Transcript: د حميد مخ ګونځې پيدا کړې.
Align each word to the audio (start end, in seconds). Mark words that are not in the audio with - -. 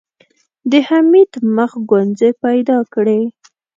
د 0.71 0.73
حميد 0.87 1.31
مخ 1.55 1.71
ګونځې 1.89 2.29
پيدا 2.43 2.77
کړې. 2.93 3.21